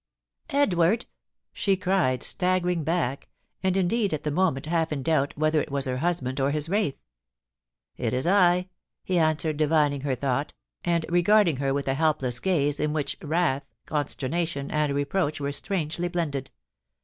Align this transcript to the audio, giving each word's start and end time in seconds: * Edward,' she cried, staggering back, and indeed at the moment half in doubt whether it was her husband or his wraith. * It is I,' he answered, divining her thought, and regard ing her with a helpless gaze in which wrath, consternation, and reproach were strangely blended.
* 0.31 0.49
Edward,' 0.49 1.05
she 1.53 1.77
cried, 1.77 2.23
staggering 2.23 2.83
back, 2.83 3.29
and 3.61 3.77
indeed 3.77 4.15
at 4.15 4.23
the 4.23 4.31
moment 4.31 4.65
half 4.65 4.91
in 4.91 5.03
doubt 5.03 5.31
whether 5.37 5.61
it 5.61 5.69
was 5.71 5.85
her 5.85 5.97
husband 5.97 6.39
or 6.39 6.49
his 6.49 6.67
wraith. 6.67 6.97
* 7.51 7.87
It 7.97 8.11
is 8.11 8.25
I,' 8.25 8.67
he 9.03 9.19
answered, 9.19 9.57
divining 9.57 10.01
her 10.01 10.15
thought, 10.15 10.53
and 10.83 11.05
regard 11.07 11.49
ing 11.49 11.57
her 11.57 11.71
with 11.71 11.87
a 11.87 11.93
helpless 11.93 12.39
gaze 12.39 12.79
in 12.79 12.93
which 12.93 13.15
wrath, 13.21 13.67
consternation, 13.85 14.71
and 14.71 14.91
reproach 14.95 15.39
were 15.39 15.51
strangely 15.51 16.07
blended. 16.07 16.49